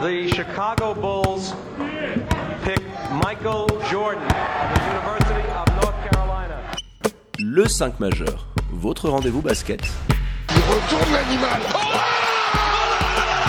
[0.00, 1.52] the Chicago Bulls
[2.64, 2.80] pick
[3.22, 6.58] Michael Jordan of the University of North Carolina.
[7.38, 9.82] Le 5 majeur, votre rendez-vous basket.
[10.48, 11.60] Il retourne l'animal.
[11.74, 11.78] Oh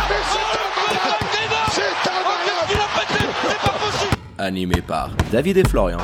[0.10, 2.82] Mais c'est un malade C'est un malade
[4.38, 6.00] Animé par David et Florian.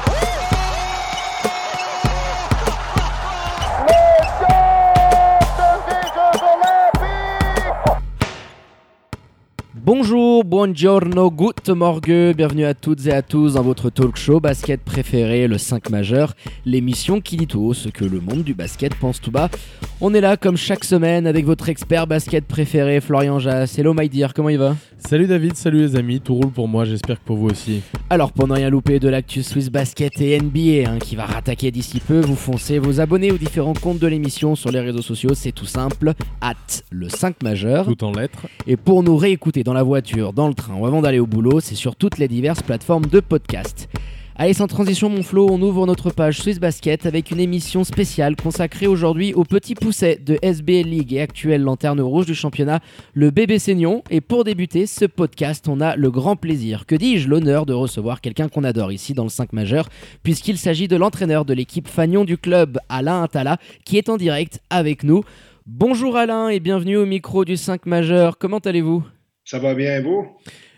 [9.87, 14.81] Bonjour, buongiorno, good morgue, bienvenue à toutes et à tous dans votre talk show basket
[14.81, 16.33] préféré, le 5 majeur,
[16.65, 19.49] l'émission qui dit tout haut ce que le monde du basket pense tout bas.
[20.01, 23.79] On est là comme chaque semaine avec votre expert basket préféré, Florian Jass.
[23.79, 24.75] Hello my dear, comment il va?
[24.97, 27.81] Salut David, salut les amis, tout roule pour moi, j'espère que pour vous aussi.
[28.09, 31.71] Alors pour ne rien louper de l'actu Swiss Basket et NBA hein, qui va rattaquer
[31.71, 35.33] d'ici peu, vous foncez, vous abonnez aux différents comptes de l'émission sur les réseaux sociaux,
[35.33, 36.11] c'est tout simple,
[36.41, 36.55] at
[36.89, 37.85] le 5 majeur.
[37.85, 38.47] Tout en lettres.
[38.65, 41.59] Et pour nous réécouter dans la voiture, dans le train ou avant d'aller au boulot,
[41.59, 43.87] c'est sur toutes les diverses plateformes de podcast.
[44.35, 48.35] Allez, sans transition, mon Flo, on ouvre notre page Swiss Basket avec une émission spéciale
[48.35, 52.79] consacrée aujourd'hui au petit pousset de SBL League et actuelle lanterne rouge du championnat,
[53.13, 54.01] le bébé Seignon.
[54.09, 58.19] Et pour débuter ce podcast, on a le grand plaisir, que dis-je, l'honneur de recevoir
[58.19, 59.89] quelqu'un qu'on adore ici dans le 5 majeur,
[60.23, 64.59] puisqu'il s'agit de l'entraîneur de l'équipe Fagnon du club, Alain Atala, qui est en direct
[64.71, 65.23] avec nous.
[65.67, 68.39] Bonjour Alain et bienvenue au micro du 5 majeur.
[68.39, 69.03] Comment allez-vous?
[69.49, 70.27] Ça va bien et vous?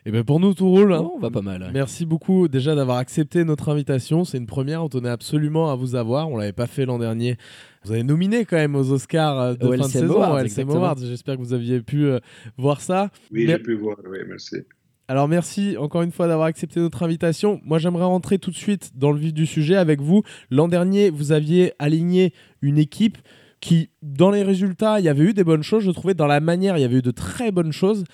[0.06, 0.94] Et bien pour nous tout roule.
[0.94, 1.02] hein.
[1.04, 1.72] Oh, On va pas mal.
[1.74, 4.26] Merci beaucoup déjà d'avoir accepté notre invitation.
[4.26, 6.30] C'est une première, on tenait absolument à vous avoir.
[6.30, 7.38] On l'avait pas fait l'an dernier.
[7.84, 10.98] Vous avez nominé quand même aux Oscars euh, de fin de saison, Awards.
[11.00, 12.20] J'espère que vous aviez pu euh,
[12.60, 13.10] voir ça.
[13.32, 14.58] Oui, Mais- j'ai pu voir, oui, merci.
[15.08, 17.60] Alors merci encore une fois d'avoir accepté notre invitation.
[17.66, 20.22] Moi j'aimerais rentrer tout de suite dans le vif du sujet avec vous.
[20.52, 22.32] L'an dernier, vous aviez aligné
[22.62, 23.18] une équipe
[23.60, 25.84] qui, dans les résultats, il y avait eu des bonnes choses.
[25.84, 28.06] Je trouvais dans la manière, il y avait eu de très bonnes choses.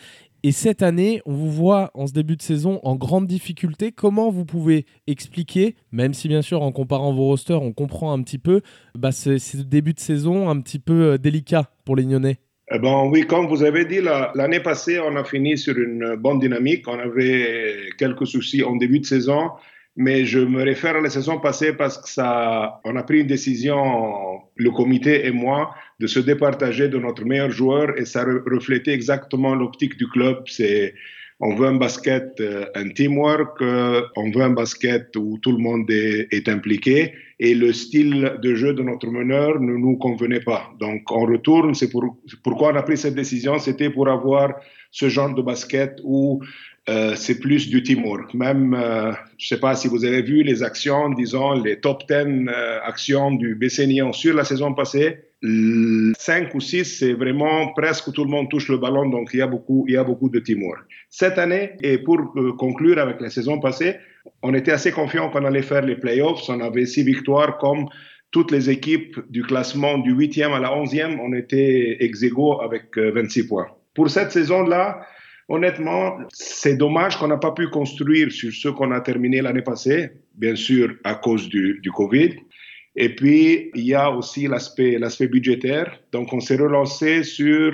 [0.47, 3.91] Et cette année, on vous voit en ce début de saison en grande difficulté.
[3.91, 8.21] Comment vous pouvez expliquer, même si bien sûr en comparant vos rosters, on comprend un
[8.21, 8.61] petit peu,
[8.93, 12.37] bah, ce, début de saison un petit peu euh, délicat pour les Nyonnais?
[12.71, 16.15] Eh ben, oui, comme vous avez dit, la- l'année passée, on a fini sur une
[16.15, 16.87] bonne dynamique.
[16.87, 19.49] On avait quelques soucis en début de saison,
[19.95, 23.27] mais je me réfère à la saison passée parce que ça, on a pris une
[23.27, 28.43] décision, le comité et moi, de se départager de notre meilleur joueur et ça re-
[28.53, 30.43] reflétait exactement l'optique du club.
[30.47, 30.93] C'est
[31.41, 35.57] on veut un basket, euh, un teamwork, euh, on veut un basket où tout le
[35.57, 40.39] monde est, est impliqué et le style de jeu de notre meneur ne nous convenait
[40.39, 40.71] pas.
[40.79, 44.55] Donc on retourne, c'est pour, pourquoi on a pris cette décision, c'était pour avoir
[44.91, 46.41] ce genre de basket où
[46.87, 48.33] euh, c'est plus du teamwork.
[48.33, 52.13] Même, euh, je sais pas si vous avez vu les actions, disons les top 10
[52.47, 55.17] euh, actions du Bessénion sur la saison passée.
[55.41, 59.41] 5 ou 6, c'est vraiment presque tout le monde touche le ballon, donc il y
[59.43, 60.81] a beaucoup, il y a beaucoup de teamwork.
[61.09, 63.97] Cette année, et pour conclure avec la saison passée,
[64.41, 66.49] on était assez confiant qu'on allait faire les playoffs.
[66.49, 67.87] On avait six victoires comme
[68.31, 71.19] toutes les équipes du classement du 8e à la 11e.
[71.21, 72.23] On était ex
[72.61, 73.67] avec euh, 26 points.
[73.93, 75.05] Pour cette saison-là,
[75.47, 80.09] honnêtement, c'est dommage qu'on n'a pas pu construire sur ce qu'on a terminé l'année passée,
[80.35, 82.35] bien sûr à cause du, Covid.
[82.95, 85.99] Et puis, il y a aussi l'aspect, budgétaire.
[86.11, 87.73] Donc, on s'est relancé sur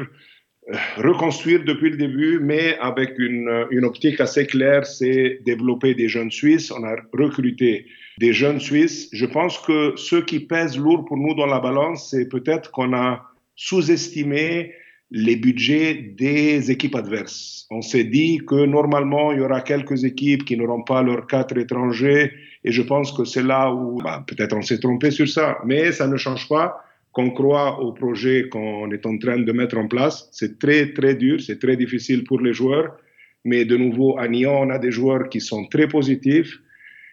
[0.69, 6.07] euh, reconstruire depuis le début, mais avec une, une optique assez claire, c'est développer des
[6.07, 6.71] jeunes Suisses.
[6.71, 7.85] On a recruté
[8.19, 9.09] des jeunes Suisses.
[9.13, 12.93] Je pense que ce qui pèse lourd pour nous dans la balance, c'est peut-être qu'on
[12.93, 14.73] a sous-estimé
[15.11, 17.67] les budgets des équipes adverses.
[17.69, 21.57] On s'est dit que normalement, il y aura quelques équipes qui n'auront pas leurs quatre
[21.57, 22.31] étrangers,
[22.63, 25.91] et je pense que c'est là où bah, peut-être on s'est trompé sur ça, mais
[25.91, 29.87] ça ne change pas qu'on croit au projet qu'on est en train de mettre en
[29.87, 30.29] place.
[30.31, 32.95] C'est très, très dur, c'est très difficile pour les joueurs,
[33.43, 36.57] mais de nouveau, à Nyon, on a des joueurs qui sont très positifs.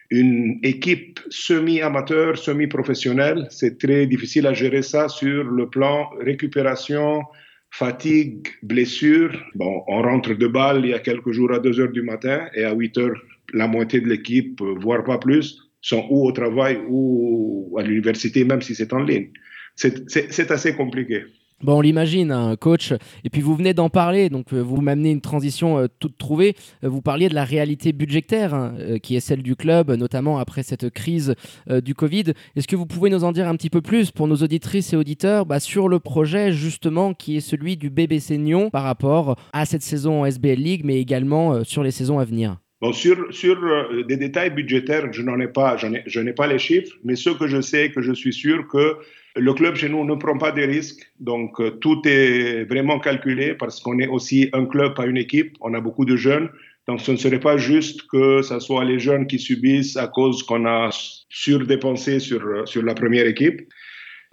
[0.09, 7.23] Une équipe semi-amateur, semi-professionnelle, c'est très difficile à gérer ça sur le plan récupération,
[7.71, 9.31] fatigue, blessure.
[9.55, 12.47] Bon, on rentre de balle il y a quelques jours à 2 heures du matin
[12.53, 13.21] et à 8 heures,
[13.53, 18.43] la moitié de l'équipe, euh, voire pas plus, sont ou au travail ou à l'université,
[18.43, 19.29] même si c'est en ligne.
[19.75, 20.09] C'est-
[20.51, 21.23] assez compliqué.
[21.61, 22.93] Bon, on l'imagine, hein, coach.
[23.25, 26.55] Et puis vous venez d'en parler, donc euh, vous m'amenez une transition euh, toute trouvée.
[26.85, 30.63] Euh, vous parliez de la réalité budgétaire hein, qui est celle du club, notamment après
[30.63, 31.35] cette crise
[31.69, 32.33] du Covid.
[32.55, 34.95] Est-ce que vous pouvez nous en dire un petit peu plus pour nos auditrices et
[34.95, 39.65] auditeurs bah, sur le projet justement qui est celui du BBC Nyon par rapport à
[39.65, 42.57] cette saison en SBL League, mais également sur les saisons à venir?
[42.81, 46.47] Bon, sur, sur euh, des détails budgétaires, je n'en ai pas, ai, je n'ai pas
[46.47, 48.97] les chiffres, mais ce que je sais, que je suis sûr que
[49.35, 53.53] le club chez nous ne prend pas de risques, donc euh, tout est vraiment calculé
[53.53, 55.57] parce qu'on est aussi un club, pas une équipe.
[55.59, 56.49] On a beaucoup de jeunes,
[56.87, 60.43] donc ce ne serait pas juste que ce soit les jeunes qui subissent à cause
[60.43, 60.89] qu'on a
[61.29, 63.61] surdépensé sur sur la première équipe.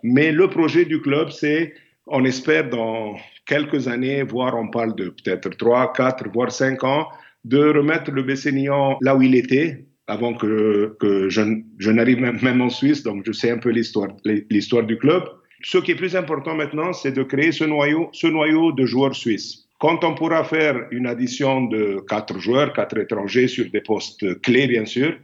[0.03, 1.75] Mais le projet du club, c'est,
[2.07, 7.09] on espère dans quelques années, voire on parle de peut-être 3, 4, voire 5 ans,
[7.47, 10.97] de remettre le Bessénian là où il était, avant que,
[11.29, 14.09] je, n'arrive même, même, en Suisse, donc je sais un peu l'histoire,
[14.51, 15.23] l'histoire du club.
[15.63, 19.15] Ce qui est plus important maintenant, c'est de créer ce noyau, ce noyau de joueurs
[19.15, 19.69] suisses.
[19.79, 24.67] Quand on pourra faire une addition de quatre joueurs, quatre étrangers sur des postes clés,
[24.67, 25.15] bien sûr,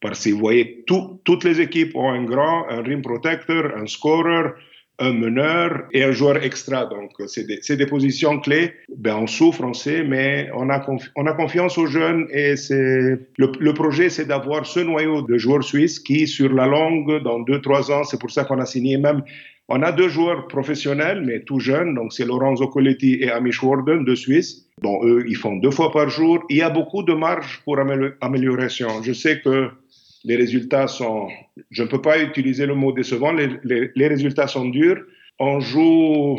[0.00, 3.86] parce que vous voyez, tout, toutes les équipes ont un grand, un rim protector, un
[3.86, 4.50] scorer,
[5.02, 6.86] un meneur et un joueur extra.
[6.86, 8.72] Donc, c'est des, positions clés.
[8.96, 13.18] Ben, on souffre, on sait, mais on a, on a confiance aux jeunes et c'est
[13.36, 17.40] le, le, projet, c'est d'avoir ce noyau de joueurs suisses qui, sur la longue, dans
[17.40, 19.22] deux, trois ans, c'est pour ça qu'on a signé même.
[19.68, 21.94] On a deux joueurs professionnels, mais tout jeunes.
[21.94, 24.68] Donc, c'est Lorenzo Coletti et Amish Warden de Suisse.
[24.82, 26.40] Bon, eux, ils font deux fois par jour.
[26.50, 27.78] Il y a beaucoup de marge pour
[28.20, 29.02] amélioration.
[29.02, 29.70] Je sais que
[30.24, 31.28] les résultats sont,
[31.70, 35.02] je ne peux pas utiliser le mot décevant, les, résultats sont durs.
[35.38, 36.38] On joue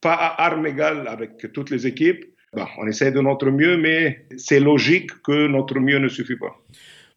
[0.00, 2.24] pas à armes égales avec toutes les équipes.
[2.78, 6.56] On essaie de notre mieux, mais c'est logique que notre mieux ne suffit pas.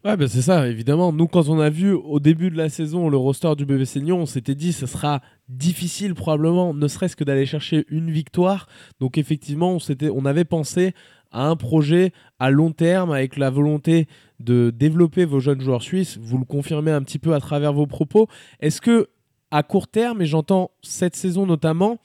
[0.03, 1.11] Ouais, ben c'est ça, évidemment.
[1.11, 4.19] Nous, quand on a vu au début de la saison le roster du BB Seignon,
[4.19, 8.67] on s'était dit ce sera difficile probablement, ne serait-ce que d'aller chercher une victoire.
[8.99, 9.79] Donc effectivement, on,
[10.13, 10.93] on avait pensé
[11.31, 14.07] à un projet à long terme avec la volonté
[14.39, 16.17] de développer vos jeunes joueurs suisses.
[16.21, 18.27] Vous le confirmez un petit peu à travers vos propos.
[18.59, 19.07] Est-ce que
[19.51, 21.99] à court terme, et j'entends cette saison notamment,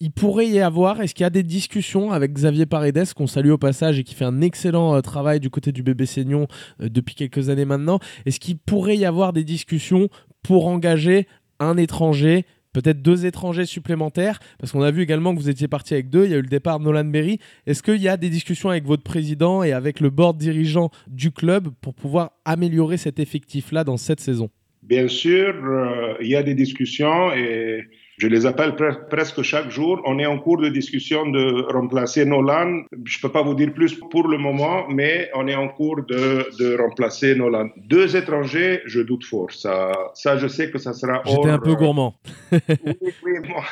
[0.00, 3.50] il pourrait y avoir, est-ce qu'il y a des discussions avec Xavier Paredes, qu'on salue
[3.50, 6.46] au passage et qui fait un excellent euh, travail du côté du bébé Seignon
[6.80, 10.08] euh, depuis quelques années maintenant, est-ce qu'il pourrait y avoir des discussions
[10.42, 11.26] pour engager
[11.58, 15.94] un étranger peut-être deux étrangers supplémentaires, parce qu'on a vu également que vous étiez parti
[15.94, 17.38] avec deux, il y a eu le départ de Nolan Berry.
[17.66, 21.30] Est-ce qu'il y a des discussions avec votre président et avec le board dirigeant du
[21.30, 24.50] club pour pouvoir améliorer cet effectif-là dans cette saison?
[24.82, 27.84] Bien sûr, euh, il y a des discussions et
[28.18, 30.02] je les appelle pre presque chaque jour.
[30.04, 32.82] On est en cours de discussion de remplacer Nolan.
[33.04, 36.02] Je ne peux pas vous dire plus pour le moment, mais on est en cours
[36.02, 37.68] de, de remplacer Nolan.
[37.76, 39.52] Deux étrangers, je doute fort.
[39.52, 41.22] Ça, ça je sais que ça sera.
[41.24, 42.14] J'étais un peu gourmand.
[42.52, 43.62] oui, oui, moi,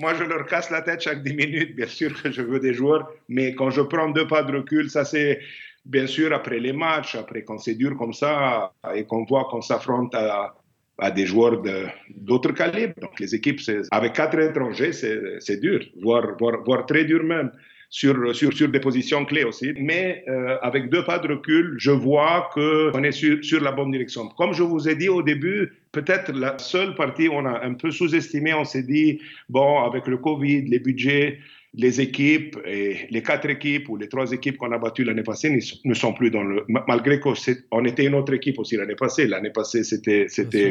[0.00, 1.74] moi, je leur casse la tête chaque 10 minutes.
[1.74, 4.88] Bien sûr que je veux des joueurs, mais quand je prends deux pas de recul,
[4.88, 5.40] ça c'est
[5.84, 9.62] bien sûr après les matchs, après quand c'est dur comme ça et qu'on voit qu'on
[9.62, 10.54] s'affronte à
[10.98, 11.62] à des joueurs
[12.10, 12.94] d'autres calibres.
[13.00, 13.60] Donc les équipes,
[13.90, 17.50] avec quatre étrangers, c'est dur, voire, voire, voire, très dur même.
[17.88, 19.72] Sur, sur, sur des positions clés aussi.
[19.78, 23.92] Mais euh, avec deux pas de recul, je vois qu'on est sur, sur la bonne
[23.92, 24.26] direction.
[24.30, 27.74] Comme je vous ai dit au début, peut-être la seule partie où on a un
[27.74, 31.38] peu sous-estimé, on s'est dit, bon, avec le Covid, les budgets,
[31.76, 35.58] les équipes, et les quatre équipes ou les trois équipes qu'on a battues l'année passée
[35.84, 36.64] ne sont plus dans le.
[36.68, 39.26] Malgré qu'on était une autre équipe aussi l'année passée.
[39.26, 40.26] L'année passée, c'était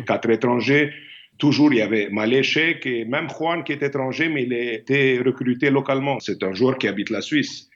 [0.05, 0.91] quatre étrangers.
[1.37, 5.69] Toujours, il y avait Maléchek et même Juan qui est étranger, mais il était recruté
[5.69, 6.19] localement.
[6.19, 7.69] C'est un joueur qui habite la Suisse.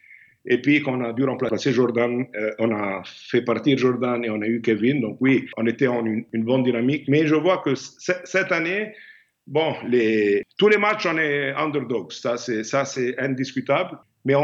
[0.45, 4.29] Et puis, quand on a dû remplacer Jordan, euh, on a fait partir Jordan et
[4.29, 5.01] on a eu Kevin.
[5.01, 7.03] Donc oui, on était en une, une bonne dynamique.
[7.09, 8.93] Mais je vois que cette année,
[9.49, 9.73] Bon,
[10.59, 12.11] tous les matchs, on est underdogs.
[12.11, 13.97] Ça, c'est, indiscutable.
[14.23, 14.35] Mais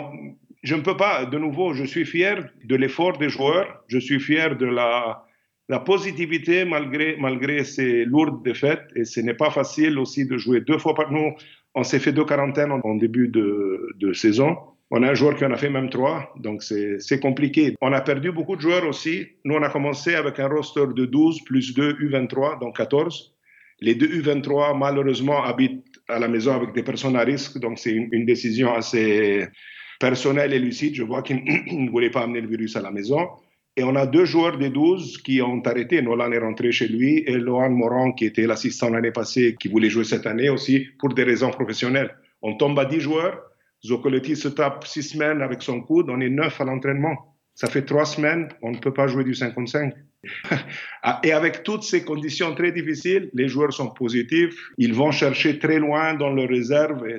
[0.63, 3.83] je ne peux pas, de nouveau, je suis fier de l'effort des joueurs.
[3.87, 5.23] Je suis fier de la,
[5.69, 8.87] la positivité malgré, malgré ces lourdes défaites.
[8.95, 11.35] Et ce n'est pas facile aussi de jouer deux fois par nous.
[11.75, 14.57] On s'est fait deux quarantaines en, début de, de, saison.
[14.89, 17.75] On a un joueur qui en a fait même trois, donc c'est compliqué.
[17.81, 19.27] On a perdu beaucoup de joueurs aussi.
[19.43, 23.34] Nous, on a commencé avec un roster de 12 plus 2 U23, donc 14.
[23.81, 27.91] Les deux U23, malheureusement, habitent à la maison avec des personnes à risque, donc c'est
[27.91, 29.45] une, décision assez
[29.99, 30.95] personnelle et lucide.
[30.95, 33.27] Je vois qu'ils ne voulaient pas amener le virus à la maison.
[33.77, 36.01] Et on a deux joueurs des 12 qui ont arrêté.
[36.01, 39.89] Nolan est rentré chez lui et Lohan Moran, qui était l'assistant l'année passée, qui voulait
[39.89, 42.15] jouer cette année aussi pour des raisons professionnelles.
[42.41, 43.41] On tombe à 10 joueurs.
[43.85, 46.09] Zocoletti se tape 6 semaines avec son coude.
[46.09, 47.35] On est 9 à l'entraînement.
[47.53, 48.47] Ça fait 3 semaines.
[48.61, 49.93] On ne peut pas jouer du 55.
[51.07, 54.55] Ah, et avec toutes ces conditions très difficiles, les joueurs sont positifs.
[54.79, 57.07] Ils vont chercher très loin dans leurs réserves.
[57.07, 57.17] Et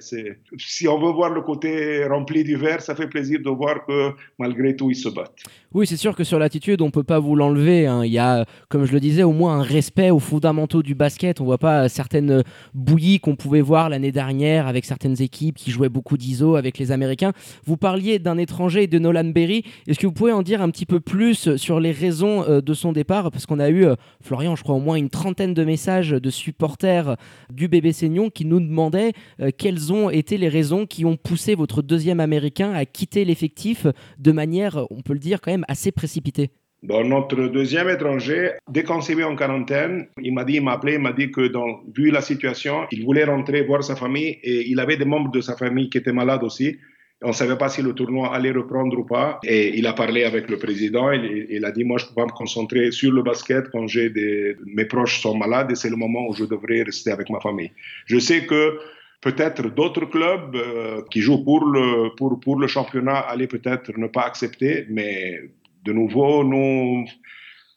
[0.59, 4.11] si on veut voir le côté rempli du verre, ça fait plaisir de voir que
[4.41, 5.41] malgré tout, ils se battent.
[5.73, 7.87] Oui, c'est sûr que sur l'attitude, on peut pas vous l'enlever.
[7.87, 8.05] hein.
[8.05, 11.41] Il y a, comme je le disais, au moins un respect aux fondamentaux du basket.
[11.41, 12.43] On voit pas certaines
[12.75, 16.91] bouillies qu'on pouvait voir l'année dernière avec certaines équipes qui jouaient beaucoup d'ISO avec les
[16.91, 17.33] Américains.
[17.67, 19.63] Vous parliez d'un étranger, de Nolan Berry.
[19.87, 22.75] Est-ce que vous pouvez en dire un petit peu plus sur les raisons euh, de
[22.75, 25.65] son départ Parce qu'on a eu, euh, Florian, je crois, au moins une trentaine de
[25.65, 27.17] messages de supporters
[27.53, 31.55] du bébé Seignon qui nous demandaient euh, quelles ont été les raisons qui ont poussé
[31.55, 33.87] votre deuxième Américain à quitter l'effectif
[34.19, 36.51] de manière, on peut le dire, quand même assez précipitée.
[36.83, 40.73] Bon, notre deuxième étranger, dès qu'on s'est mis en quarantaine, il m'a dit, il m'a
[40.73, 44.39] appelé, il m'a dit que dans, vu la situation, il voulait rentrer voir sa famille
[44.43, 46.79] et il avait des membres de sa famille qui étaient malades aussi.
[47.23, 49.41] On ne savait pas si le tournoi allait reprendre ou pas.
[49.43, 51.11] Et il a parlé avec le président.
[51.13, 53.87] Il, a dit, moi, je peux pas me concentrer sur le basket quand
[54.67, 57.71] mes proches sont malades et c'est le moment où je devrais rester avec ma famille.
[58.05, 58.79] Je sais que
[59.23, 65.41] peut-être d'autres clubs euh, qui jouent pour le, championnat allaient peut-être ne pas accepter, mais
[65.85, 67.07] de nouveau, nous,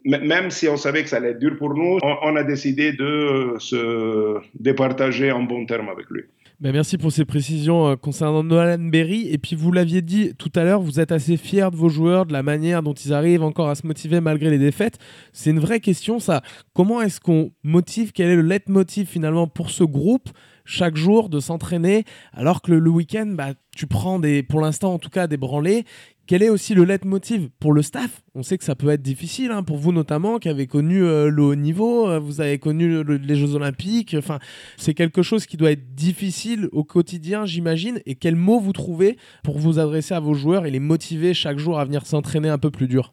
[0.04, 3.54] même si on savait que ça allait être dur pour nous, on a décidé de
[3.58, 6.24] se départager en bon terme avec lui.
[6.60, 9.28] Ben merci pour ces précisions euh, concernant Nolan Berry.
[9.30, 12.26] Et puis vous l'aviez dit tout à l'heure, vous êtes assez fier de vos joueurs,
[12.26, 14.98] de la manière dont ils arrivent encore à se motiver malgré les défaites.
[15.32, 16.42] C'est une vraie question ça.
[16.74, 18.12] Comment est-ce qu'on motive?
[18.12, 20.28] Quel est le leitmotiv finalement pour ce groupe
[20.66, 24.98] chaque jour de s'entraîner alors que le, week-end, bah, tu prends des, pour l'instant en
[24.98, 25.86] tout cas des branlées?
[26.30, 28.22] Quel est aussi le leitmotiv pour le staff?
[28.36, 31.28] On sait que ça peut être difficile, hein, pour vous notamment, qui avez connu euh,
[31.28, 34.14] le haut niveau, euh, vous avez connu le, les Jeux Olympiques.
[34.16, 34.38] Enfin,
[34.76, 38.00] c'est quelque chose qui doit être difficile au quotidien, j'imagine.
[38.06, 41.58] Et quels mots vous trouvez pour vous adresser à vos joueurs et les motiver chaque
[41.58, 43.12] jour à venir s'entraîner un peu plus dur?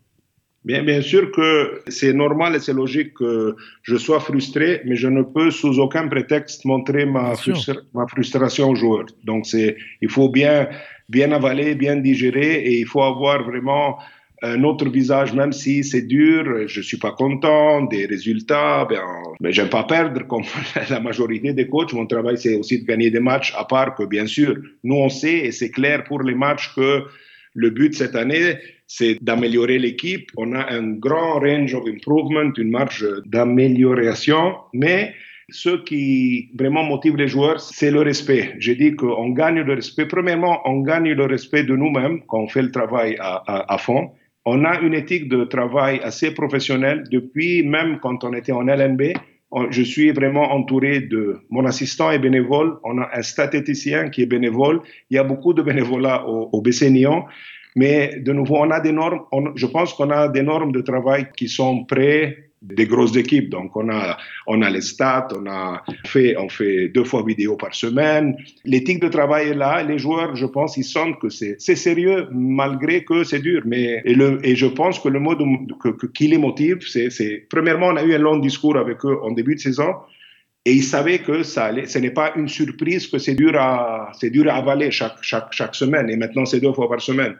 [0.67, 5.07] Bien, bien sûr que c'est normal et c'est logique que je sois frustré, mais je
[5.07, 9.05] ne peux sous aucun prétexte montrer ma, frustra ma frustration aux joueurs.
[9.23, 10.67] Donc, c'est, il faut bien,
[11.07, 13.97] bien avaler, bien digérer et il faut avoir vraiment
[14.41, 19.07] un autre visage, même si c'est dur, je suis pas content des résultats, ben,
[19.39, 20.43] mais j'aime pas perdre comme
[20.89, 21.93] la majorité des coachs.
[21.93, 25.07] Mon travail, c'est aussi de gagner des matchs, à part que, bien sûr, nous, on
[25.07, 27.03] sait, et c'est clair pour les matchs que
[27.53, 28.57] le but cette année,
[28.87, 30.31] c'est d'améliorer l'équipe.
[30.37, 35.13] On a un grand range of improvement, une marge d'amélioration, mais
[35.49, 38.55] ce qui vraiment motive les joueurs, c'est le respect.
[38.59, 40.05] J'ai dit qu'on gagne le respect.
[40.05, 44.11] Premièrement, on gagne le respect de nous-mêmes quand on fait le travail à, fond.
[44.45, 49.13] On a une éthique de travail assez professionnelle depuis même quand on était en LNB.
[49.69, 52.77] Je suis vraiment entouré de mon assistant est bénévole.
[52.83, 54.81] On a un statisticien qui est bénévole.
[55.09, 56.61] Il y a beaucoup de bénévolat au, au.
[57.77, 59.21] Mais de nouveau, on a des normes,
[59.53, 63.49] je pense qu'on a des normes de travail qui sont près des grosses équipes.
[63.49, 64.17] Donc, on a,
[64.47, 68.35] on a les stats, on a fait, on fait deux fois vidéo par semaine.
[68.65, 69.83] L'éthique de travail est là.
[69.83, 73.61] Les joueurs, je pense, ils sentent que c'est, sérieux malgré que c'est dur.
[73.65, 77.89] Mais, et, le, et je pense que le mot que, qui les motive, c'est, premièrement,
[77.89, 79.93] on a eu un long discours avec eux en début de saison.
[80.65, 84.11] Et ils savaient que ça allait, ce n'est pas une surprise que c'est dur à,
[84.23, 86.09] dur à avaler chaque, chaque, chaque semaine.
[86.09, 87.35] Et maintenant, c'est deux fois par semaine.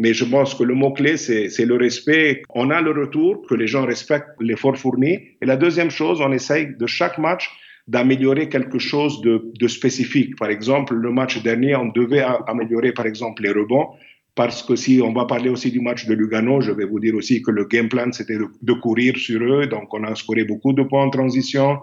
[0.00, 2.42] Mais je pense que le mot-clé, c'est le respect.
[2.54, 5.12] On a le retour, que les gens respectent l'effort fourni.
[5.42, 7.50] Et la deuxième chose, on essaye de chaque match
[7.86, 10.36] d'améliorer quelque chose de, spécifique.
[10.36, 13.88] Par exemple, le match dernier, on devait améliorer, par exemple, les rebonds.
[14.34, 17.14] Parce que si on va parler aussi du match de Lugano, je vais vous dire
[17.14, 19.66] aussi que le game plan, c'était de, de, courir sur eux.
[19.66, 21.78] Donc, on a scoré beaucoup de points en transition.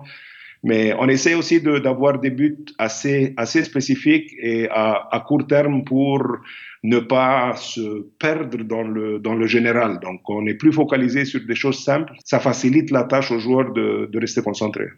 [0.67, 5.47] Mais on essaie aussi d'avoir de, des buts assez, assez spécifiques et à, à court
[5.47, 6.21] terme pour
[6.83, 9.99] ne pas se perdre dans le, dans le général.
[10.01, 12.13] Donc, on est plus focalisé sur des choses simples.
[12.25, 14.89] Ça facilite la tâche aux joueurs de, de rester concentrés.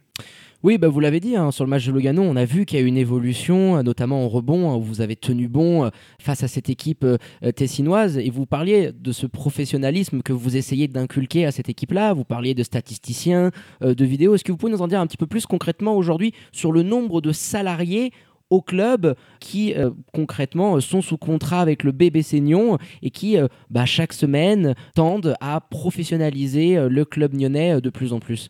[0.61, 2.77] Oui, bah vous l'avez dit, hein, sur le match de Lugano, on a vu qu'il
[2.77, 5.89] y a eu une évolution, notamment en rebond, hein, où vous avez tenu bon
[6.19, 7.17] face à cette équipe euh,
[7.55, 12.25] tessinoise, et vous parliez de ce professionnalisme que vous essayez d'inculquer à cette équipe-là, vous
[12.25, 13.51] parliez de statisticiens,
[13.83, 14.35] euh, de vidéos.
[14.35, 16.83] Est-ce que vous pouvez nous en dire un petit peu plus concrètement aujourd'hui sur le
[16.83, 18.11] nombre de salariés
[18.49, 23.47] au club qui euh, concrètement sont sous contrat avec le BBC Nyon et qui euh,
[23.69, 28.49] bah, chaque semaine tendent à professionnaliser euh, le club nyonnais de plus en plus?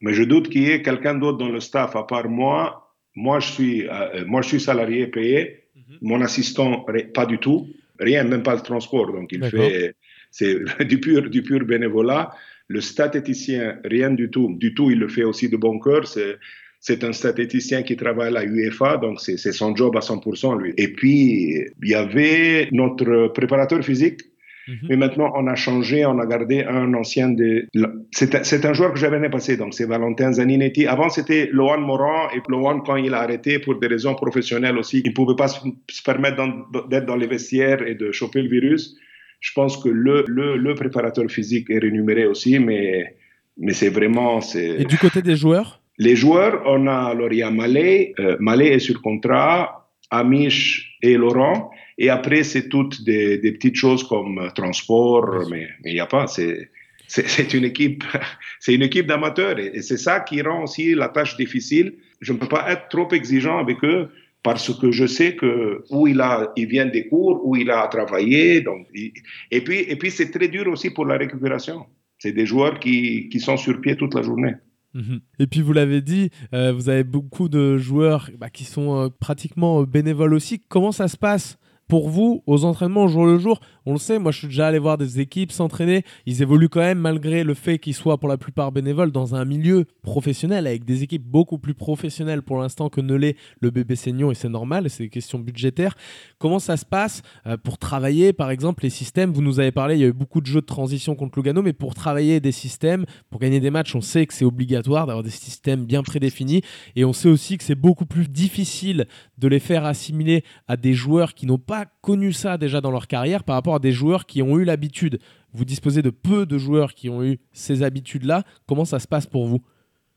[0.00, 2.92] Mais je doute qu'il y ait quelqu'un d'autre dans le staff à part moi.
[3.14, 5.38] Moi, je suis, euh, moi, je suis salarié payé.
[5.74, 5.98] Mm -hmm.
[6.02, 6.84] Mon assistant,
[7.14, 7.60] pas du tout.
[7.98, 9.08] Rien, même pas le transport.
[9.16, 9.94] Donc, il fait
[10.30, 10.54] c'est
[10.92, 12.24] du pur, du pur bénévolat.
[12.68, 14.48] Le statisticien, rien du tout.
[14.64, 16.02] Du tout, il le fait aussi de bon cœur.
[16.06, 16.36] C'est
[16.78, 20.72] c'est un statisticien qui travaille à la UEFA, donc c'est son job à 100% lui.
[20.76, 24.20] Et puis, il y avait notre préparateur physique
[24.68, 24.86] Mhm.
[24.88, 27.66] Mais maintenant, on a changé, on a gardé un ancien de.
[28.10, 30.86] C'est un joueur que j'avais l'année passée, donc c'est Valentin Zaninetti.
[30.86, 35.02] Avant, c'était Lohan Moran, et Lohan, quand il a arrêté pour des raisons professionnelles aussi,
[35.04, 36.42] il ne pouvait pas se permettre
[36.88, 38.96] d'être dans les vestiaires et de choper le virus.
[39.40, 43.14] Je pense que le, le, le préparateur physique est rémunéré aussi, mais,
[43.58, 44.40] mais c'est vraiment.
[44.54, 45.80] Et du côté des joueurs?
[45.98, 48.14] Les joueurs, on a Loria Malé.
[48.18, 51.70] Euh, Malé est sur contrat, Amish et Laurent.
[51.98, 56.26] Et après, c'est toutes des, des, petites choses comme transport, mais il n'y a pas.
[56.26, 56.70] C'est,
[57.08, 58.04] c'est, une équipe,
[58.60, 59.58] c'est une équipe d'amateurs.
[59.58, 61.94] Et, c'est ça qui rend aussi la tâche difficile.
[62.20, 64.08] Je ne peux pas être trop exigeant avec eux
[64.42, 67.86] parce que je sais que où il a, il vient des cours, où il a
[67.88, 68.60] travaillé.
[68.60, 71.86] Donc, et puis, et puis c'est très dur aussi pour la récupération.
[72.18, 74.54] C'est des joueurs qui, qui sont sur pied toute la journée.
[74.94, 75.20] Mhm.
[75.38, 79.08] Et puis vous l'avez dit, euh, vous avez beaucoup de joueurs bah, qui sont euh,
[79.08, 80.60] pratiquement euh, bénévoles aussi.
[80.68, 81.58] Comment ça se passe
[81.88, 84.66] pour vous, aux entraînements au jour le jour, on le sait, moi je suis déjà
[84.66, 88.28] allé voir des équipes s'entraîner, ils évoluent quand même malgré le fait qu'ils soient pour
[88.28, 92.88] la plupart bénévoles dans un milieu professionnel, avec des équipes beaucoup plus professionnelles pour l'instant
[92.88, 95.94] que ne l'est le bébé Seignon, et c'est normal, c'est des questions budgétaires.
[96.38, 99.32] Comment ça se passe euh, pour travailler, par exemple, les systèmes?
[99.32, 101.62] Vous nous avez parlé, il y a eu beaucoup de jeux de transition contre Lugano,
[101.62, 105.22] mais pour travailler des systèmes, pour gagner des matchs, on sait que c'est obligatoire d'avoir
[105.22, 106.62] des systèmes bien prédéfinis,
[106.96, 109.06] et on sait aussi que c'est beaucoup plus difficile
[109.38, 113.06] de les faire assimiler à des joueurs qui n'ont pas connu ça déjà dans leur
[113.06, 115.18] carrière par rapport à des joueurs qui ont eu l'habitude.
[115.52, 118.44] Vous disposez de peu de joueurs qui ont eu ces habitudes-là.
[118.66, 119.62] Comment ça se passe pour vous?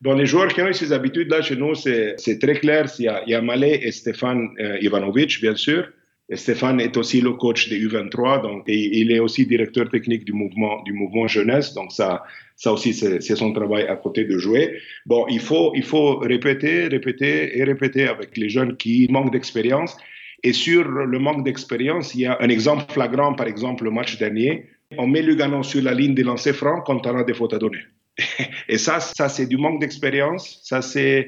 [0.02, 2.86] Dans les joueurs qui ont eu ces habitudes-là, chez nous, c'est très clair.
[3.00, 5.90] Il y, a, Malé et Stéphane euh, Ivanovic, bien sûr.
[6.30, 10.34] Et Stéphane est aussi le coach des U23, donc il est aussi directeur technique du
[10.34, 12.24] mouvement du mouvement jeunesse, donc ça
[12.56, 14.80] ça aussi c'est son travail à côté de jouer.
[15.08, 19.98] Bon, il faut il faut répéter, répéter et répéter avec les jeunes qui manquent d'expérience.
[20.44, 24.18] Et sur le manque d'expérience, il y a un exemple flagrant, par exemple le match
[24.18, 24.70] dernier.
[24.98, 27.60] On met Lugano sur la ligne des lancers francs quand on a des fautes à
[27.60, 27.80] donner.
[28.70, 30.62] Et ça, ça c'est du manque d'expérience.
[30.64, 31.28] Ça c'est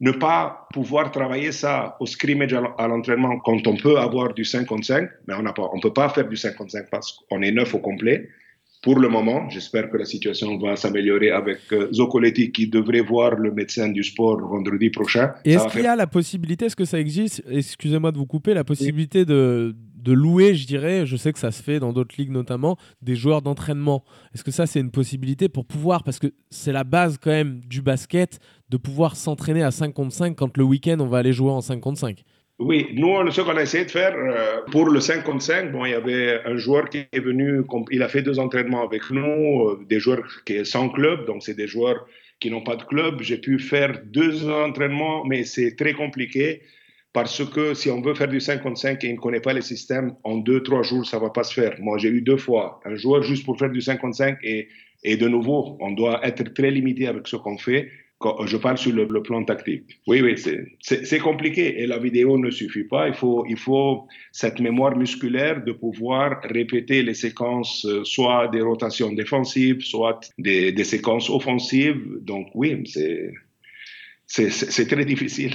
[0.00, 5.10] ne pas pouvoir travailler ça au scrimmage à l'entraînement quand on peut avoir du 55,
[5.26, 8.28] mais on ne peut pas faire du 55 parce qu'on est neuf au complet.
[8.82, 13.34] Pour le moment, j'espère que la situation va s'améliorer avec euh, Zocoletti qui devrait voir
[13.34, 15.34] le médecin du sport vendredi prochain.
[15.44, 18.64] est-ce qu'il y a la possibilité, est-ce que ça existe, excusez-moi de vous couper, la
[18.64, 22.30] possibilité de, de louer, je dirais, je sais que ça se fait dans d'autres ligues
[22.30, 24.02] notamment, des joueurs d'entraînement.
[24.34, 27.60] Est-ce que ça, c'est une possibilité pour pouvoir, parce que c'est la base quand même
[27.60, 28.38] du basket,
[28.70, 31.60] de pouvoir s'entraîner à 5 contre 5 quand le week-end on va aller jouer en
[31.60, 32.24] 5 contre 5
[32.60, 35.86] oui, nous, ce qu'on a essayé de faire, euh, pour le 5 contre 5, bon,
[35.86, 39.66] il y avait un joueur qui est venu, il a fait deux entraînements avec nous,
[39.66, 42.06] euh, des joueurs qui sont sans club, donc c'est des joueurs
[42.38, 43.22] qui n'ont pas de club.
[43.22, 46.60] J'ai pu faire deux entraînements, mais c'est très compliqué
[47.14, 49.54] parce que si on veut faire du 5 contre 5 et on ne connaît pas
[49.54, 51.76] les systèmes, en deux, trois jours, ça ne va pas se faire.
[51.80, 54.68] Moi, j'ai eu deux fois un joueur juste pour faire du 5 contre 5 et,
[55.02, 57.88] et de nouveau, on doit être très limité avec ce qu'on fait
[58.46, 60.00] je parle sur le, plan tactique.
[60.06, 60.34] Oui, oui,
[60.80, 63.08] c'est compliqué et la vidéo ne suffit pas.
[63.08, 68.60] Il faut, il faut cette mémoire musculaire de pouvoir répéter les séquences, euh, soit des
[68.60, 72.02] rotations défensives, soit des, des séquences offensives.
[72.20, 72.82] Donc oui,
[74.26, 75.54] c'est très difficile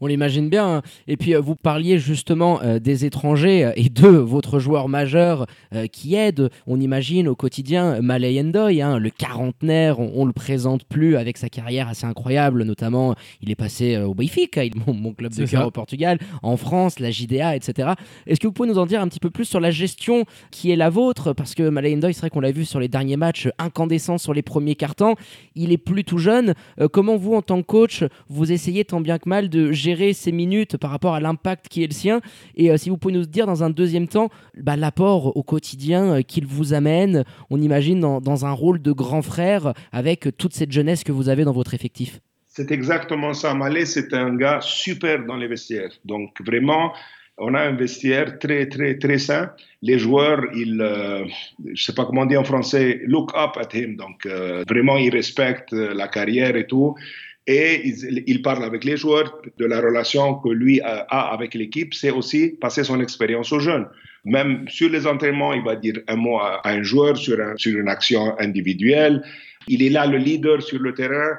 [0.00, 0.76] on l'imagine bien.
[0.76, 0.82] Hein.
[1.08, 5.46] Et puis, euh, vous parliez justement euh, des étrangers euh, et de votre joueur majeur
[5.92, 9.98] qui aide, on imagine, au quotidien Malay Endoy, hein, le quarantenaire.
[9.98, 14.14] On, ne le présente plus avec sa carrière assez incroyable, notamment, il est passé au
[14.14, 17.90] Benfica, mon, mon, club de cœur au Portugal, en France, la JDA, etc.
[18.26, 20.70] Est-ce que vous pouvez nous en dire un petit peu plus sur la gestion qui
[20.70, 21.32] est la vôtre?
[21.32, 24.34] Parce que Malay Endoy, c'est vrai qu'on l'a vu sur les derniers matchs, incandescent sur
[24.34, 25.14] les premiers cartons.
[25.54, 26.54] Il est plus tout jeune.
[26.92, 30.14] comment vous, en tant que coach, vous essayez tant bien que mal de gérer gérer
[30.14, 32.20] ces minutes par rapport à l'impact qui est le sien
[32.56, 36.02] Et euh, si vous pouvez nous dire dans un deuxième temps bah, l'apport au quotidien
[36.16, 40.72] euh, qu'il vous amène, on imagine dans, un rôle de grand frère avec toute cette
[40.72, 42.18] jeunesse que vous avez dans votre effectif.
[42.46, 43.54] C'est exactement ça.
[43.54, 45.94] Malé, c'est un gars super dans les vestiaires.
[46.04, 46.92] Donc vraiment,
[47.38, 49.52] on a un vestiaire très, très, très sain.
[49.82, 51.24] Les joueurs, ils, euh,
[51.72, 53.96] je sais pas comment dire en français, look up at him.
[53.96, 54.26] Donc,
[54.68, 56.96] vraiment, ils respectent la carrière et tout
[57.46, 57.92] et
[58.26, 62.56] il, parle avec les joueurs de la relation que lui a, avec l'équipe, c'est aussi
[62.60, 63.86] passer son expérience aux jeunes.
[64.24, 68.36] Même sur les entraînements, il va dire un mot à, un joueur sur, une action
[68.40, 69.22] individuelle.
[69.68, 71.38] Il est là le leader sur le terrain.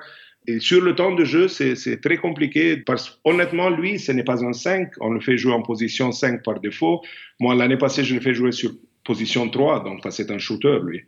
[0.49, 4.45] Et sur le temps de jeu, c'est très compliqué parce honnêtement, lui, ce n'est pas
[4.45, 4.91] un 5.
[5.01, 7.01] On le fait jouer en position 5 par défaut.
[7.41, 8.71] Moi, l'année passée, je le fais jouer sur
[9.03, 11.03] position 3, donc c'est un shooter, lui.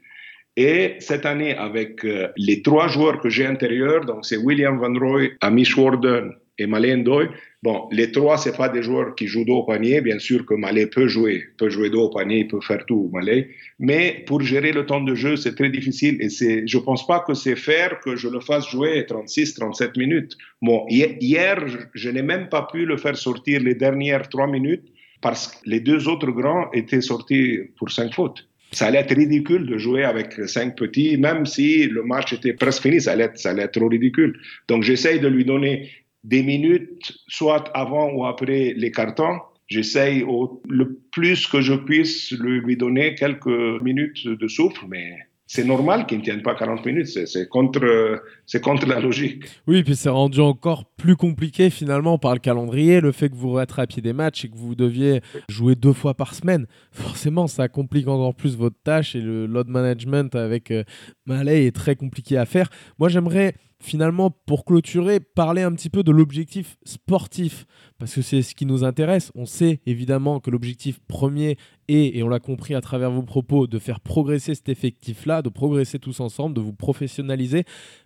[0.61, 4.93] Et cette année, avec euh, les trois joueurs que j'ai intérieurs, donc c'est William Van
[4.93, 7.29] Roy, Amish Warden et Malé Ndoye.
[7.63, 10.01] Bon, les trois, c'est pas des joueurs qui jouent dos au panier.
[10.01, 13.09] Bien sûr que Malé peut jouer, peut jouer dos au panier, il peut faire tout,
[13.13, 13.51] Malé.
[13.79, 16.17] Mais pour gérer le temps de jeu, c'est très difficile.
[16.19, 19.95] Et c'est, je pense pas que c'est faire que je le fasse jouer 36, 37
[19.95, 20.37] minutes.
[20.61, 21.55] Bon, hier,
[21.93, 24.91] je n'ai même pas pu le faire sortir les dernières trois minutes
[25.21, 28.48] parce que les deux autres grands étaient sortis pour cinq fautes.
[28.71, 32.83] Ça allait être ridicule de jouer avec cinq petits, même si le match était presque
[32.83, 34.39] fini, ça allait être, ça allait être trop ridicule.
[34.67, 35.89] Donc j'essaye de lui donner
[36.23, 39.39] des minutes, soit avant ou après les cartons.
[39.67, 40.25] J'essaye
[40.67, 45.17] le plus que je puisse lui donner quelques minutes de souffle, mais
[45.51, 47.07] c'est normal qu'ils ne tiennent pas 40 minutes.
[47.07, 48.21] C'est contre,
[48.61, 49.45] contre la logique.
[49.65, 53.53] Oui, puis c'est rendu encore plus compliqué finalement par le calendrier, le fait que vous
[53.53, 56.67] rattrapiez des matchs et que vous deviez jouer deux fois par semaine.
[56.91, 60.83] Forcément, ça complique encore plus votre tâche et le load management avec euh,
[61.25, 62.69] Malay est très compliqué à faire.
[62.99, 67.65] Moi, j'aimerais finalement, pour clôturer, parler un petit peu de l'objectif sportif,
[67.97, 69.31] parce que c'est ce qui nous intéresse.
[69.35, 73.67] On sait évidemment que l'objectif premier est, et on l'a compris à travers vos propos,
[73.67, 77.63] de faire progresser cet effectif-là, de progresser tous ensemble, de vous professionnaliser.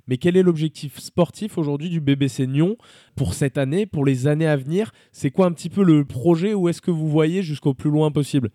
[0.07, 2.77] Mais quel est l'objectif sportif aujourd'hui du BBC Nyon
[3.15, 4.91] pour cette année, pour les années à venir?
[5.11, 8.11] C'est quoi un petit peu le projet Où est-ce que vous voyez jusqu'au plus loin
[8.11, 8.49] possible?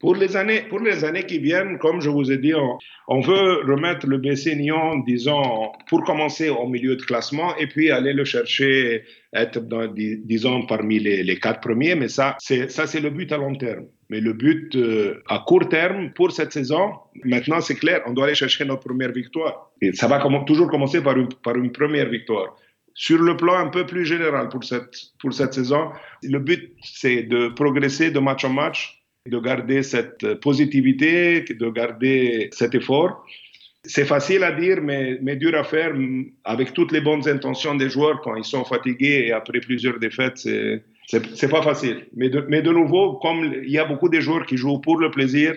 [0.00, 3.64] Pour les, années, pour les années qui viennent, comme je vous ai dit, on, veut
[3.66, 9.02] remettre le Nyon, disons, pour commencer au milieu de classement et puis aller le chercher,
[9.34, 11.96] être, dans, disons, parmi les, les, quatre premiers.
[11.96, 13.86] Mais ça, c'est, ça, c'est le but à long terme.
[14.08, 16.92] Mais le but euh, à court terme pour cette saison,
[17.24, 19.70] maintenant, c'est clair, on doit aller chercher notre première victoire.
[19.82, 22.56] Et ça va toujours commencer par une, par une première victoire.
[22.94, 25.90] Sur le plan un peu plus général pour cette, pour cette saison,
[26.22, 28.97] le but, c'est de progresser de match en match
[29.28, 33.24] de garder cette positivité, de garder cet effort.
[33.84, 35.92] C'est facile à dire, mais, mais dur à faire
[36.44, 40.38] avec toutes les bonnes intentions des joueurs quand ils sont fatigués et après plusieurs défaites,
[41.06, 42.06] c'est, pas facile.
[42.16, 44.98] Mais de, mais de nouveau, comme il y a beaucoup de joueurs qui jouent pour
[44.98, 45.56] le plaisir,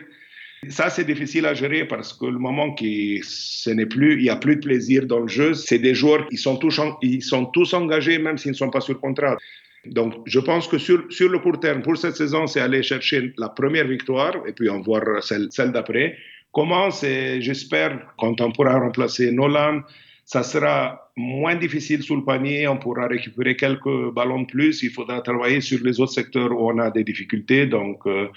[0.69, 4.29] ça c'est difficile à gérer parce que le moment qui ce n'est plus, il y
[4.29, 7.45] a plus de plaisir dans le jeu, c'est des joueurs qui sont tous, ils sont
[7.47, 9.37] tous engagés même s'ils ne sont pas sur contrat.
[9.85, 13.33] Donc, je pense que sur, sur le court terme, pour cette saison, c'est aller chercher
[13.37, 16.17] la première victoire et puis en voir celle, celle d'après.
[16.51, 19.81] Comment c'est, j'espère, quand on pourra remplacer Nolan,
[20.25, 24.91] ça sera moins difficile sous le panier, on pourra récupérer quelques ballons de plus, il
[24.91, 27.65] faudra travailler sur les autres secteurs où on a des difficultés.
[27.65, 28.27] Donc, euh,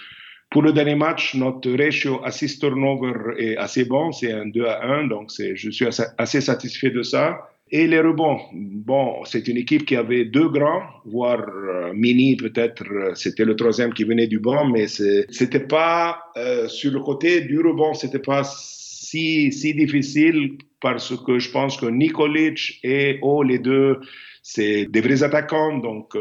[0.50, 4.84] pour le dernier match, notre ratio assist turnover est assez bon, c'est un 2 à
[4.84, 7.48] 1, donc je suis assez satisfait de ça.
[7.70, 12.84] Et les rebonds, bon, c'est une équipe qui avait deux grands, voire euh, mini peut-être,
[12.92, 17.40] euh, c'était le troisième qui venait du banc, mais c'était pas euh, sur le côté
[17.40, 23.42] du rebond, c'était pas si si difficile parce que je pense que Nikolic et O,
[23.42, 23.98] les deux,
[24.42, 26.14] c'est des vrais attaquants, donc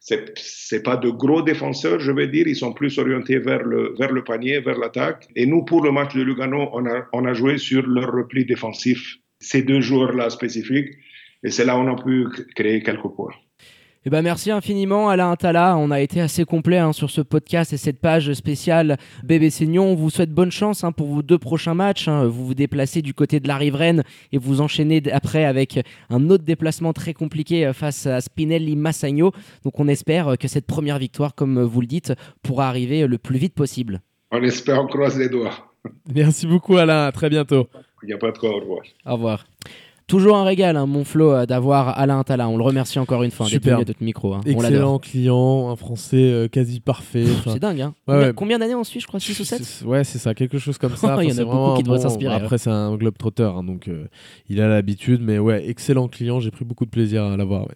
[0.00, 4.12] c'est pas de gros défenseurs, je vais dire, ils sont plus orientés vers le vers
[4.12, 5.26] le panier, vers l'attaque.
[5.34, 8.44] Et nous, pour le match de Lugano, on a on a joué sur leur repli
[8.44, 10.90] défensif ces deux jours-là spécifiques.
[11.44, 13.32] Et c'est là où on a pu créer quelques points.
[14.04, 17.72] Eh ben merci infiniment Alain Attala, on a été assez complet hein, sur ce podcast
[17.72, 19.92] et cette page spéciale BBC Nyon.
[19.92, 22.08] On vous souhaite bonne chance hein, pour vos deux prochains matchs.
[22.08, 22.26] Hein.
[22.26, 24.02] Vous vous déplacez du côté de la riveraine
[24.32, 25.78] et vous enchaînez après avec
[26.10, 29.30] un autre déplacement très compliqué euh, face à Spinelli Massagno.
[29.62, 33.38] Donc on espère que cette première victoire, comme vous le dites, pourra arriver le plus
[33.38, 34.00] vite possible.
[34.32, 35.71] On espère, on croise les doigts.
[36.14, 37.68] Merci beaucoup Alain, à très bientôt.
[38.02, 38.82] Il n'y a pas de quoi, au revoir.
[39.06, 39.44] Au revoir.
[40.08, 42.48] Toujours un régal, hein, mon Flo, euh, d'avoir Alain Tala.
[42.48, 44.34] On le remercie encore une fois d'être venu notre micro.
[44.34, 44.40] Hein.
[44.44, 47.24] Excellent client, un français euh, quasi parfait.
[47.46, 47.80] c'est dingue.
[47.80, 48.32] Hein.
[48.36, 50.96] combien, d'années on suit, je crois 6 ou 7 Ouais, c'est ça, quelque chose comme
[50.96, 51.16] ça.
[51.22, 52.34] Il y en a beaucoup qui devraient s'inspirer.
[52.34, 54.06] Après, c'est un globe trotter, donc euh,
[54.48, 55.22] il a l'habitude.
[55.22, 56.40] Mais ouais, excellent client.
[56.40, 57.68] J'ai pris beaucoup de plaisir à l'avoir.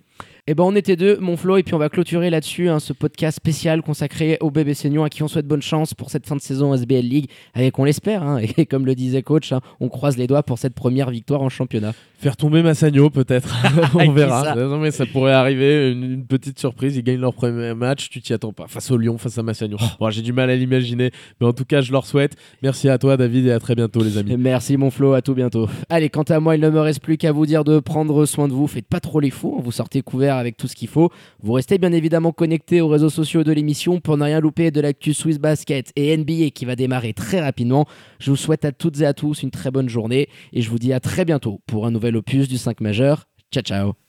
[0.48, 2.78] Et eh ben on était deux, mon Flo, et puis on va clôturer là-dessus hein,
[2.78, 6.24] ce podcast spécial consacré au bébé Seignon à qui on souhaite bonne chance pour cette
[6.24, 9.60] fin de saison SBL League, avec on l'espère, hein, et comme le disait coach, hein,
[9.80, 11.94] on croise les doigts pour cette première victoire en championnat.
[12.18, 13.56] Faire tomber Massagno peut-être,
[13.94, 14.54] on verra.
[14.54, 18.32] Non, mais ça pourrait arriver, une, petite surprise, ils gagnent leur premier match, tu t'y
[18.32, 19.78] attends pas, face au Lyon, face à Massagno.
[19.80, 19.84] Oh.
[19.98, 22.36] Bon, J'ai du mal à l'imaginer, mais en tout cas je leur souhaite.
[22.62, 24.36] Merci à toi David et à très bientôt les amis.
[24.38, 25.68] Merci mon Flo, à tout bientôt.
[25.88, 28.46] Allez, quant à moi, il ne me reste plus qu'à vous dire de prendre soin
[28.46, 31.10] de vous, faites pas trop les fous, vous sortez couvert avec tout ce qu'il faut.
[31.42, 34.80] Vous restez bien évidemment connectés aux réseaux sociaux de l'émission pour ne rien louper de
[34.80, 37.86] l'actu Swiss Basket et NBA qui va démarrer très rapidement.
[38.20, 40.78] Je vous souhaite à toutes et à tous une très bonne journée et je vous
[40.78, 43.26] dis à très bientôt pour un nouvel opus du 5 majeur.
[43.52, 43.96] Ciao ciao